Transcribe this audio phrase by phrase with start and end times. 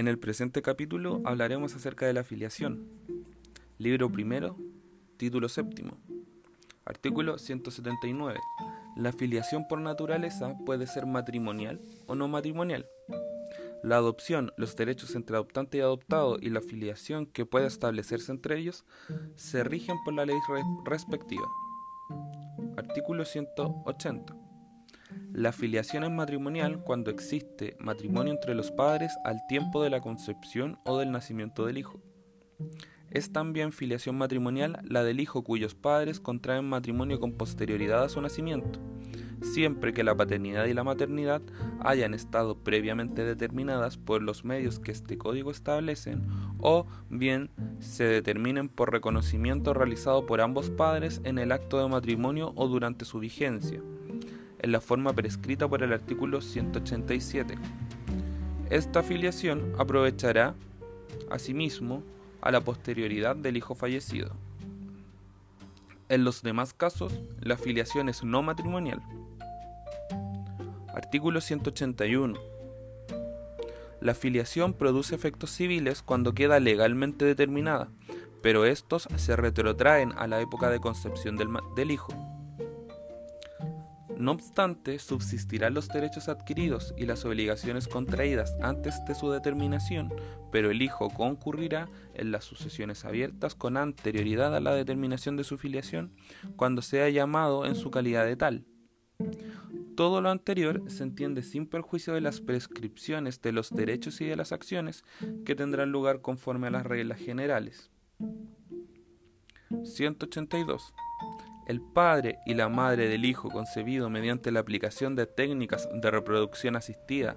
[0.00, 2.88] En el presente capítulo hablaremos acerca de la filiación.
[3.76, 4.56] Libro primero,
[5.18, 5.98] título séptimo.
[6.86, 8.40] Artículo 179.
[8.96, 12.86] La filiación por naturaleza puede ser matrimonial o no matrimonial.
[13.82, 18.58] La adopción, los derechos entre adoptante y adoptado y la filiación que pueda establecerse entre
[18.58, 18.86] ellos
[19.36, 20.38] se rigen por la ley
[20.86, 21.46] respectiva.
[22.78, 24.39] Artículo 180.
[25.32, 30.78] La filiación es matrimonial cuando existe matrimonio entre los padres al tiempo de la concepción
[30.84, 32.00] o del nacimiento del hijo.
[33.10, 38.20] Es también filiación matrimonial la del hijo cuyos padres contraen matrimonio con posterioridad a su
[38.20, 38.80] nacimiento,
[39.40, 41.42] siempre que la paternidad y la maternidad
[41.80, 46.26] hayan estado previamente determinadas por los medios que este código establecen
[46.58, 52.52] o bien se determinen por reconocimiento realizado por ambos padres en el acto de matrimonio
[52.56, 53.80] o durante su vigencia
[54.62, 57.56] en la forma prescrita por el artículo 187.
[58.70, 60.54] Esta afiliación aprovechará,
[61.30, 62.02] asimismo,
[62.40, 64.36] a la posterioridad del hijo fallecido.
[66.08, 69.00] En los demás casos, la afiliación es no matrimonial.
[70.94, 72.38] Artículo 181.
[74.00, 77.88] La afiliación produce efectos civiles cuando queda legalmente determinada,
[78.42, 82.12] pero estos se retrotraen a la época de concepción del, del hijo.
[84.20, 90.12] No obstante, subsistirán los derechos adquiridos y las obligaciones contraídas antes de su determinación,
[90.52, 95.56] pero el hijo concurrirá en las sucesiones abiertas con anterioridad a la determinación de su
[95.56, 96.12] filiación
[96.56, 98.66] cuando sea llamado en su calidad de tal.
[99.96, 104.36] Todo lo anterior se entiende sin perjuicio de las prescripciones de los derechos y de
[104.36, 105.02] las acciones
[105.46, 107.90] que tendrán lugar conforme a las reglas generales.
[109.82, 110.92] 182
[111.70, 116.74] el padre y la madre del hijo concebido mediante la aplicación de técnicas de reproducción
[116.74, 117.36] asistida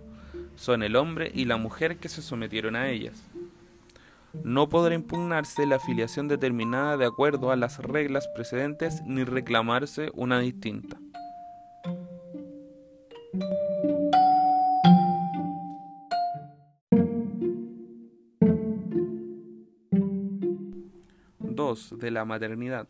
[0.56, 3.14] son el hombre y la mujer que se sometieron a ellas.
[4.44, 10.40] No podrá impugnarse la afiliación determinada de acuerdo a las reglas precedentes ni reclamarse una
[10.40, 10.98] distinta.
[21.42, 22.00] 2.
[22.00, 22.88] De la maternidad.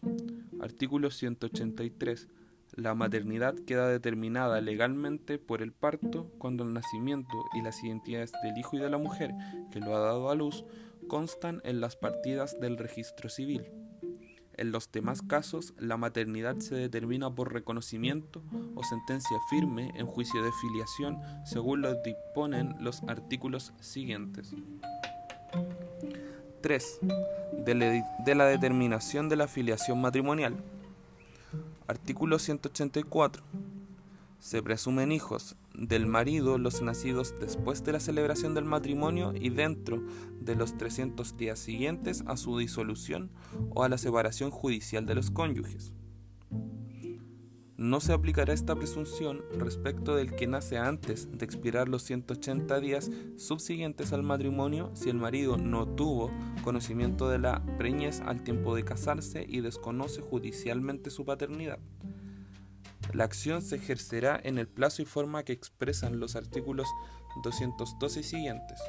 [0.64, 2.30] Artículo 183.
[2.78, 8.58] La maternidad queda determinada legalmente por el parto cuando el nacimiento y las identidades del
[8.58, 9.34] hijo y de la mujer
[9.74, 10.64] que lo ha dado a luz
[11.10, 13.66] constan en las partidas del registro civil.
[14.56, 18.42] En los demás casos, la maternidad se determina por reconocimiento
[18.74, 24.56] o sentencia firme en juicio de filiación según lo disponen los artículos siguientes.
[26.64, 27.00] 3
[27.66, 30.56] de la determinación de la filiación matrimonial.
[31.88, 33.44] Artículo 184.
[34.40, 40.02] Se presumen hijos del marido los nacidos después de la celebración del matrimonio y dentro
[40.40, 43.30] de los 300 días siguientes a su disolución
[43.76, 45.92] o a la separación judicial de los cónyuges.
[47.84, 53.12] No se aplicará esta presunción respecto del que nace antes de expirar los 180 días
[53.36, 56.32] subsiguientes al matrimonio si el marido no tuvo
[56.64, 61.78] conocimiento de la preñez al tiempo de casarse y desconoce judicialmente su paternidad.
[63.12, 66.88] La acción se ejercerá en el plazo y forma que expresan los artículos
[67.44, 68.80] 212 y siguientes.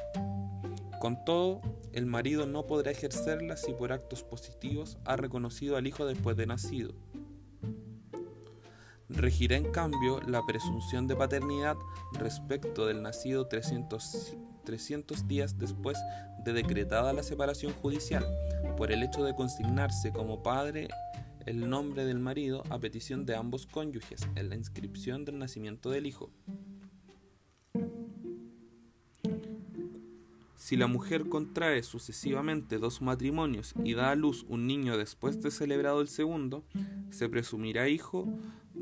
[1.00, 1.62] Con todo,
[1.92, 6.46] el marido no podrá ejercerla si por actos positivos ha reconocido al hijo después de
[6.46, 6.94] nacido.
[9.16, 11.76] Regirá en cambio la presunción de paternidad
[12.14, 15.96] respecto del nacido 300, 300 días después
[16.44, 18.26] de decretada la separación judicial,
[18.76, 20.88] por el hecho de consignarse como padre
[21.46, 26.06] el nombre del marido a petición de ambos cónyuges en la inscripción del nacimiento del
[26.06, 26.30] hijo.
[30.56, 35.50] Si la mujer contrae sucesivamente dos matrimonios y da a luz un niño después de
[35.50, 36.64] celebrado el segundo,
[37.10, 38.26] se presumirá hijo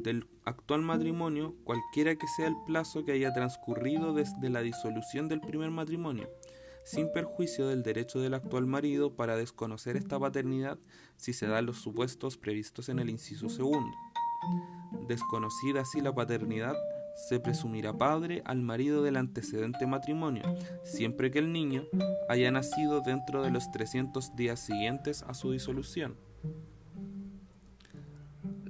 [0.03, 5.41] del actual matrimonio cualquiera que sea el plazo que haya transcurrido desde la disolución del
[5.41, 6.29] primer matrimonio,
[6.85, 10.79] sin perjuicio del derecho del actual marido para desconocer esta paternidad
[11.17, 13.97] si se dan los supuestos previstos en el inciso segundo.
[15.09, 16.75] Desconocida así la paternidad,
[17.15, 20.43] se presumirá padre al marido del antecedente matrimonio,
[20.83, 21.85] siempre que el niño
[22.29, 26.17] haya nacido dentro de los 300 días siguientes a su disolución.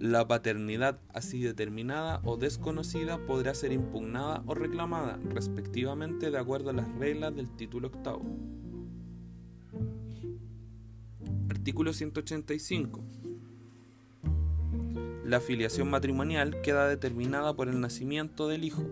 [0.03, 6.73] La paternidad así determinada o desconocida podrá ser impugnada o reclamada, respectivamente, de acuerdo a
[6.73, 8.25] las reglas del título octavo.
[11.49, 13.01] Artículo 185.
[15.25, 18.83] La filiación matrimonial queda determinada por el nacimiento del hijo.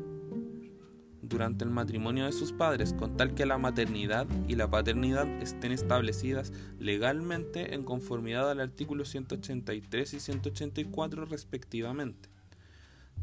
[1.30, 5.72] Durante el matrimonio de sus padres, con tal que la maternidad y la paternidad estén
[5.72, 12.29] establecidas legalmente en conformidad al artículo 183 y 184 respectivamente.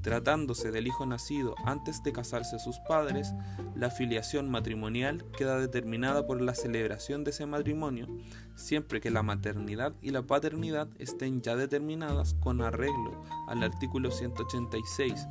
[0.08, 3.34] Tratándose del hijo nacido antes de casarse sus padres,
[3.76, 8.08] la filiación matrimonial queda determinada por la celebración de ese matrimonio,
[8.56, 15.28] siempre que la maternidad y la paternidad estén ya determinadas con arreglo al artículo 186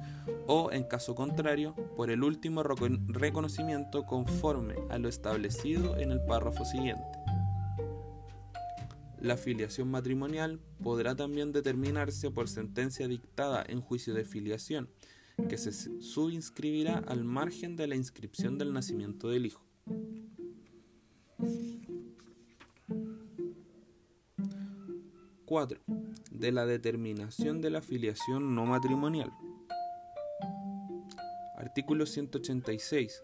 [0.46, 6.67] o, en caso contrario, por el último reconocimiento conforme a lo establecido en el párrafo
[6.67, 7.25] siguiente.
[9.21, 14.91] La filiación matrimonial podrá también determinarse por sentencia dictada en juicio de filiación,
[15.49, 19.65] que se subinscribirá al margen de la inscripción del nacimiento del hijo.
[25.47, 25.79] ¡4.
[26.31, 29.31] De la determinación de la filiación no matrimonial.
[31.57, 33.23] Artículo 186.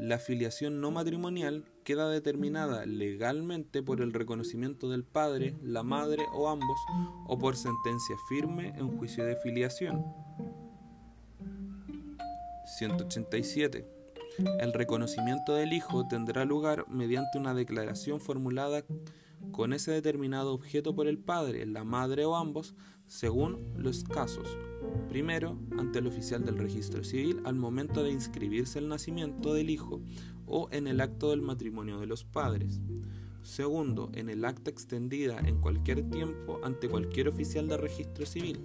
[0.00, 6.48] La filiación no matrimonial queda determinada legalmente por el reconocimiento del padre, la madre o
[6.48, 6.80] ambos,
[7.28, 10.04] o por sentencia firme en juicio de filiación.
[12.76, 13.88] 187.
[14.58, 18.84] El reconocimiento del hijo tendrá lugar mediante una declaración formulada
[19.52, 22.74] con ese determinado objeto por el padre, la madre o ambos,
[23.06, 24.58] según los casos.
[25.08, 30.00] Primero, ante el oficial del registro civil al momento de inscribirse el nacimiento del hijo
[30.46, 32.80] o en el acto del matrimonio de los padres.
[33.42, 38.60] Segundo, en el acta extendida en cualquier tiempo ante cualquier oficial de registro civil.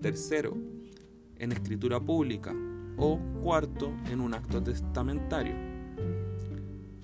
[0.00, 0.56] Tercero,
[1.36, 2.54] en escritura pública.
[3.00, 5.54] O cuarto, en un acto testamentario.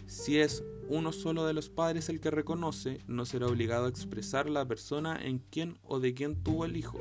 [0.06, 4.50] Si es uno solo de los padres el que reconoce, no será obligado a expresar
[4.50, 6.98] la persona en quien o de quien tuvo el hijo.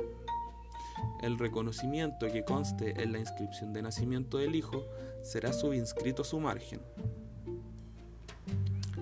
[1.22, 4.86] El reconocimiento que conste en la inscripción de nacimiento del hijo
[5.22, 6.80] será subinscrito a su margen.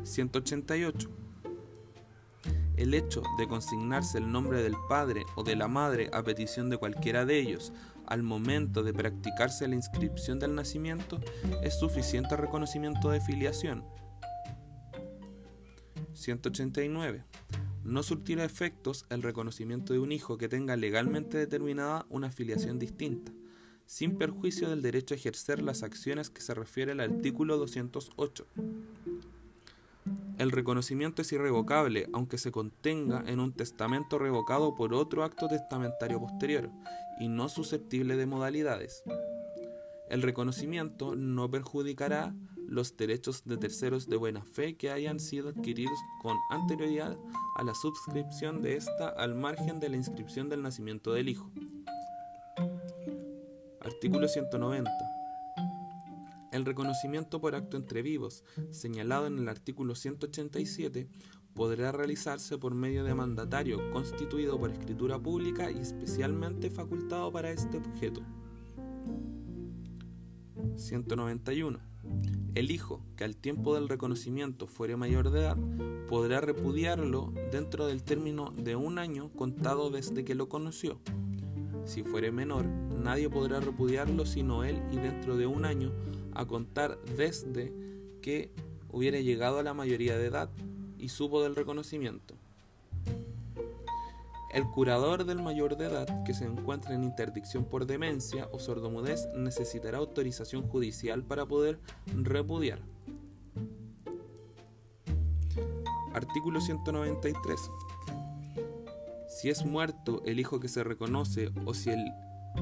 [0.05, 1.11] 188.
[2.77, 6.79] El hecho de consignarse el nombre del padre o de la madre a petición de
[6.79, 7.73] cualquiera de ellos
[8.07, 11.21] al momento de practicarse la inscripción del nacimiento
[11.63, 13.85] es suficiente reconocimiento de filiación.
[16.15, 17.25] 189
[17.85, 23.33] no surtirá efectos el reconocimiento de un hijo que tenga legalmente determinada una filiación distinta,
[23.87, 28.47] sin perjuicio del derecho a ejercer las acciones que se refiere al artículo 208.
[30.39, 36.21] El reconocimiento es irrevocable, aunque se contenga en un testamento revocado por otro acto testamentario
[36.21, 36.71] posterior,
[37.21, 39.05] y no susceptible de modalidades.
[40.09, 42.35] El reconocimiento no perjudicará
[42.73, 47.19] los derechos de terceros de buena fe que hayan sido adquiridos con anterioridad
[47.57, 51.51] a la suscripción de ésta al margen de la inscripción del nacimiento del hijo.
[53.81, 54.91] Artículo 190.
[56.51, 61.09] El reconocimiento por acto entre vivos, señalado en el artículo 187,
[61.55, 67.77] podrá realizarse por medio de mandatario constituido por escritura pública y especialmente facultado para este
[67.77, 68.23] objeto.
[70.77, 71.92] 191.
[72.55, 75.57] El hijo, que al tiempo del reconocimiento fuere mayor de edad,
[76.07, 81.01] podrá repudiarlo dentro del término de un año contado desde que lo conoció.
[81.87, 85.93] Si fuere menor, nadie podrá repudiarlo sino él y dentro de un año
[86.35, 87.73] a contar desde
[88.21, 88.53] que
[88.91, 90.51] hubiera llegado a la mayoría de edad
[90.99, 92.37] y supo del reconocimiento.
[94.53, 99.27] El curador del mayor de edad que se encuentre en interdicción por demencia o sordomudez
[99.35, 101.81] necesitará autorización judicial para poder
[102.15, 102.81] repudiar.
[106.13, 107.61] Artículo 193.
[109.27, 112.13] Si es muerto el hijo que se reconoce o si el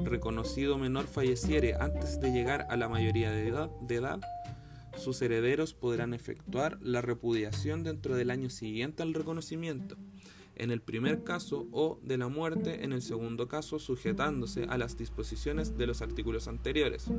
[0.05, 4.21] reconocido menor falleciere antes de llegar a la mayoría de edad, de edad,
[4.97, 9.97] sus herederos podrán efectuar la repudiación dentro del año siguiente al reconocimiento
[10.57, 14.97] en el primer caso o de la muerte en el segundo caso sujetándose a las
[14.97, 17.11] disposiciones de los artículos anteriores.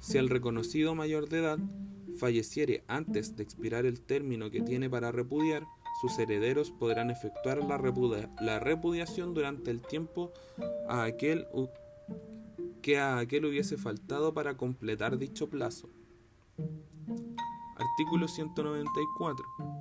[0.00, 1.58] Si el reconocido mayor de edad
[2.18, 5.64] falleciere antes de expirar el término que tiene para repudiar,
[6.00, 7.80] sus herederos podrán efectuar la,
[8.40, 10.32] la repudiación durante el tiempo
[10.88, 11.08] a
[12.82, 15.88] que a aquel hubiese faltado para completar dicho plazo.
[17.76, 19.71] Artículo 194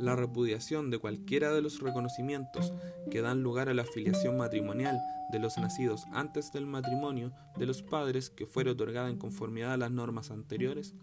[0.00, 2.72] la repudiación de cualquiera de los reconocimientos
[3.10, 4.98] que dan lugar a la filiación matrimonial
[5.30, 9.76] de los nacidos antes del matrimonio de los padres que fuere otorgada en conformidad a
[9.76, 10.94] las normas anteriores,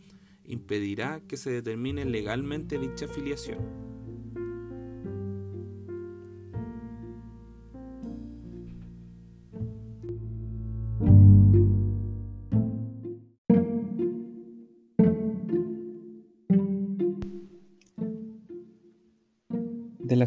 [0.46, 3.97] impedirá que se determine legalmente dicha filiación.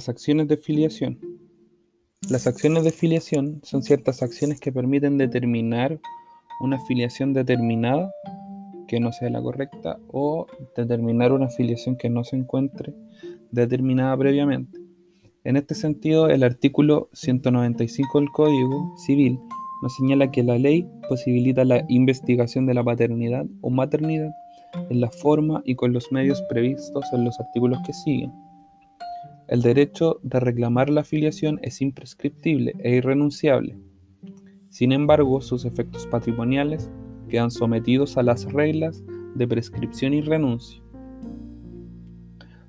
[0.00, 1.18] Las acciones de filiación.
[2.30, 6.00] Las acciones de filiación son ciertas acciones que permiten determinar
[6.62, 8.10] una filiación determinada
[8.88, 12.94] que no sea la correcta o determinar una filiación que no se encuentre
[13.50, 14.80] determinada previamente.
[15.44, 19.38] En este sentido, el artículo 195 del Código Civil
[19.82, 24.30] nos señala que la ley posibilita la investigación de la paternidad o maternidad
[24.88, 28.32] en la forma y con los medios previstos en los artículos que siguen.
[29.50, 33.76] El derecho de reclamar la filiación es imprescriptible e irrenunciable.
[34.68, 36.88] Sin embargo, sus efectos patrimoniales
[37.28, 39.02] quedan sometidos a las reglas
[39.34, 40.80] de prescripción y renuncia.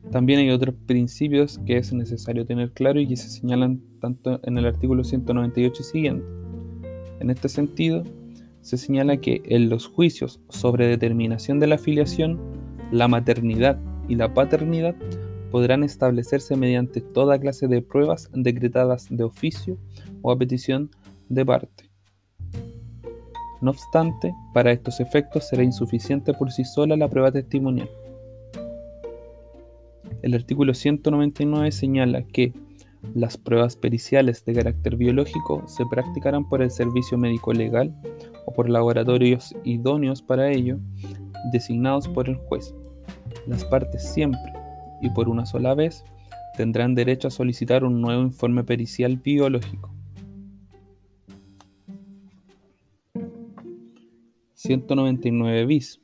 [0.10, 4.58] También hay otros principios que es necesario tener claro y que se señalan tanto en
[4.58, 6.26] el artículo 198 y siguiente.
[7.20, 8.04] En este sentido,
[8.62, 12.40] se señala que en los juicios sobre determinación de la filiación,
[12.92, 14.96] la maternidad y la paternidad
[15.52, 19.78] podrán establecerse mediante toda clase de pruebas decretadas de oficio
[20.22, 20.90] o a petición
[21.30, 21.90] de parte.
[23.62, 27.90] No obstante, para estos efectos será insuficiente por sí sola la prueba testimonial.
[30.24, 32.54] El artículo 199 señala que
[33.14, 37.96] las pruebas periciales de carácter biológico se practicarán por el servicio médico legal
[38.46, 40.78] o por laboratorios idóneos para ello,
[41.52, 42.76] designados por el juez.
[43.48, 44.54] Las partes siempre,
[45.02, 46.04] y por una sola vez
[46.56, 49.92] tendrán derecho a solicitar un nuevo informe pericial biológico.
[54.62, 56.00] 199 bis.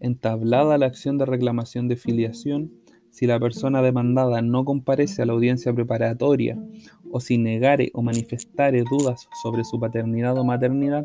[0.00, 2.70] Entablada la acción de reclamación de filiación,
[3.10, 6.56] si la persona demandada no comparece a la audiencia preparatoria
[7.10, 11.04] o si negare o manifestare dudas sobre su paternidad o maternidad,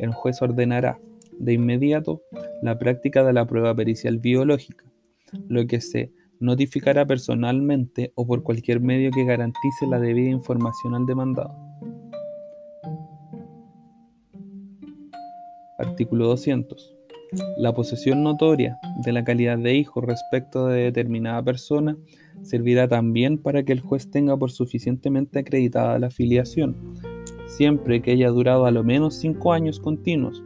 [0.00, 0.98] el juez ordenará
[1.38, 2.22] de inmediato
[2.60, 4.84] la práctica de la prueba pericial biológica,
[5.48, 11.06] lo que se notificará personalmente o por cualquier medio que garantice la debida información al
[11.06, 11.54] demandado.
[15.78, 16.94] Artículo 200.
[17.58, 21.96] La posesión notoria de la calidad de hijo respecto de determinada persona
[22.42, 26.94] servirá también para que el juez tenga por suficientemente acreditada la filiación,
[27.46, 30.42] siempre que haya durado a lo menos cinco años continuos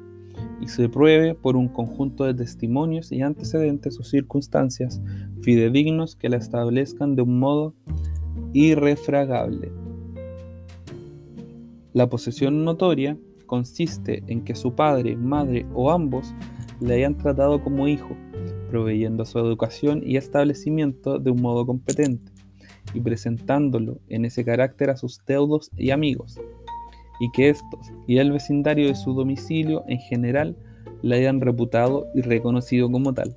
[0.63, 5.03] y se pruebe por un conjunto de testimonios y antecedentes o circunstancias
[5.43, 7.75] fidedignos que la establezcan de un modo
[8.53, 9.73] irrefragable.
[11.93, 16.33] La posesión notoria consiste en que su padre, madre o ambos
[16.81, 18.17] le hayan tratado como hijo,
[18.71, 22.33] proveyendo su educación y establecimiento de un modo competente,
[22.95, 26.41] y presentándolo en ese carácter a sus deudos y amigos,
[27.23, 30.57] y que estos y el vecindario de su domicilio en general
[31.03, 33.33] la hayan reputado y reconocido como tal.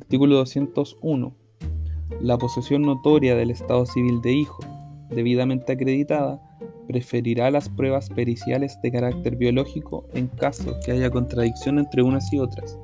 [0.00, 1.36] Artículo 201.
[2.22, 4.60] La posesión notoria del estado civil de hijo,
[5.10, 6.40] debidamente acreditada,
[6.88, 12.38] preferirá las pruebas periciales de carácter biológico en caso que haya contradicción entre unas y
[12.38, 12.78] otras.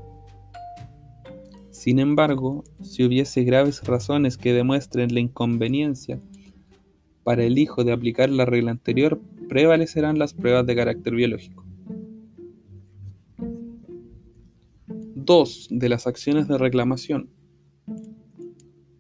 [1.71, 6.21] Sin embargo, si hubiese graves razones que demuestren la inconveniencia
[7.25, 11.65] para el hijo de aplicar la regla anterior, prevalecerán las pruebas de carácter biológico.
[15.25, 15.69] 2.
[15.71, 17.31] De las acciones de reclamación.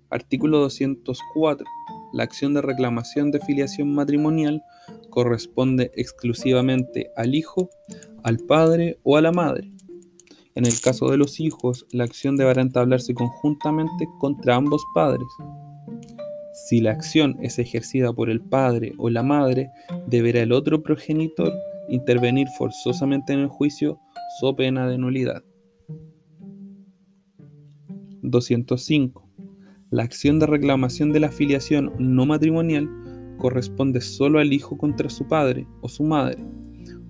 [0.08, 1.66] Artículo 204.
[2.12, 4.62] La acción de reclamación de filiación matrimonial
[5.10, 7.70] corresponde exclusivamente al hijo,
[8.22, 9.72] al padre o a la madre.
[10.54, 15.26] En el caso de los hijos, la acción deberá entablarse conjuntamente contra ambos padres.
[16.52, 19.70] Si la acción es ejercida por el padre o la madre,
[20.06, 21.52] deberá el otro progenitor
[21.88, 23.98] intervenir forzosamente en el juicio
[24.38, 25.42] so pena de nulidad.
[28.22, 29.28] 205.
[29.90, 32.88] La acción de reclamación de la filiación no matrimonial
[33.38, 36.44] corresponde solo al hijo contra su padre o su madre,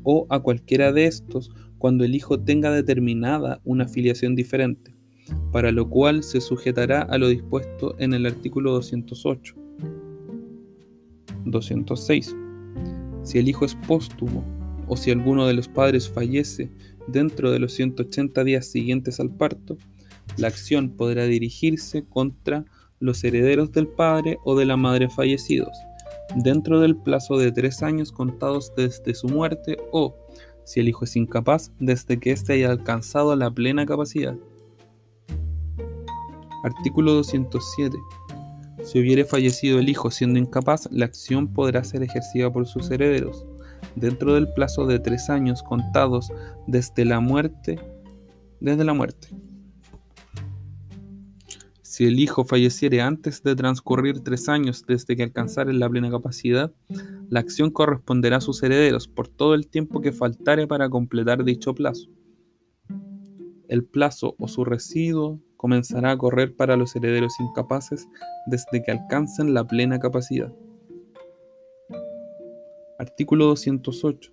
[0.04, 4.91] o a cualquiera de estos cuando el hijo tenga determinada una filiación diferente
[5.50, 9.54] para lo cual se sujetará a lo dispuesto en el artículo 208.
[11.44, 12.36] 206.
[13.22, 14.44] Si el hijo es póstumo
[14.88, 16.70] o si alguno de los padres fallece
[17.06, 19.76] dentro de los 180 días siguientes al parto,
[20.36, 22.64] la acción podrá dirigirse contra
[23.00, 25.76] los herederos del padre o de la madre fallecidos,
[26.36, 30.14] dentro del plazo de tres años contados desde su muerte o,
[30.64, 34.36] si el hijo es incapaz, desde que éste haya alcanzado la plena capacidad.
[36.62, 37.98] Artículo 207.
[38.84, 43.44] Si hubiere fallecido el hijo siendo incapaz, la acción podrá ser ejercida por sus herederos,
[43.96, 46.32] dentro del plazo de tres años contados
[46.66, 47.80] desde la muerte,
[48.60, 49.28] desde la muerte.
[51.82, 56.72] Si el hijo falleciere antes de transcurrir tres años desde que alcanzare la plena capacidad,
[57.28, 61.74] la acción corresponderá a sus herederos por todo el tiempo que faltare para completar dicho
[61.74, 62.08] plazo.
[63.68, 68.08] El plazo o su residuo comenzará a correr para los herederos incapaces
[68.46, 70.52] desde que alcancen la plena capacidad.
[72.98, 74.32] Artículo 208.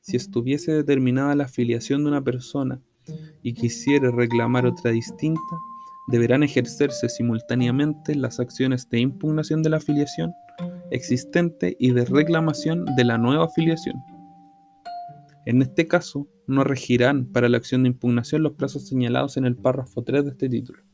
[0.00, 2.80] Si estuviese determinada la afiliación de una persona
[3.42, 5.40] y quisiere reclamar otra distinta,
[6.08, 10.32] deberán ejercerse simultáneamente las acciones de impugnación de la afiliación
[10.90, 13.96] existente y de reclamación de la nueva afiliación.
[15.50, 19.56] En este caso, no regirán para la acción de impugnación los plazos señalados en el
[19.56, 20.84] párrafo 3 de este título.